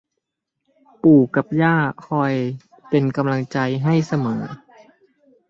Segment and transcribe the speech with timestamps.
[1.03, 1.75] ปู่กับย่า
[2.07, 2.33] คอย
[2.89, 4.43] เป็นกำลังใจให้เสมอ